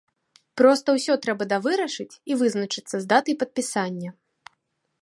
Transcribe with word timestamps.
Проста 0.61 0.95
ўсё 0.95 1.17
трэба 1.25 1.43
давырашыць 1.53 2.09
і 2.33 2.39
вызначыцца 2.41 2.95
з 3.05 3.13
датай 3.13 3.35
падпісання. 3.45 4.09